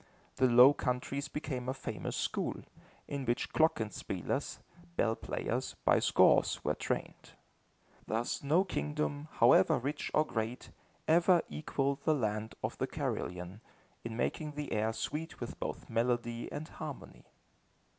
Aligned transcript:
The 0.37 0.47
Low 0.47 0.73
Countries 0.73 1.27
became 1.27 1.69
a 1.69 1.75
famous 1.75 2.15
school, 2.15 2.63
in 3.07 3.23
which 3.23 3.53
klokken 3.53 3.91
spielers 3.93 4.57
(bell 4.95 5.15
players) 5.15 5.75
by 5.85 5.99
scores 5.99 6.63
were 6.63 6.73
trained. 6.73 7.33
Thus 8.07 8.41
no 8.41 8.63
kingdom, 8.63 9.27
however 9.33 9.77
rich 9.77 10.09
or 10.15 10.25
great, 10.25 10.71
ever 11.07 11.43
equalled 11.49 12.01
the 12.01 12.15
Land 12.15 12.55
of 12.63 12.79
the 12.79 12.87
Carillon, 12.87 13.61
in 14.03 14.17
making 14.17 14.53
the 14.53 14.71
air 14.71 14.91
sweet 14.91 15.39
with 15.39 15.59
both 15.59 15.87
melody 15.87 16.51
and 16.51 16.67
harmony. 16.67 17.27